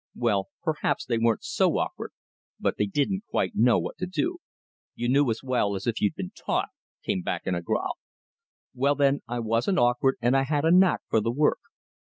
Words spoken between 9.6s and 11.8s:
awkward, and I had a knack for the work.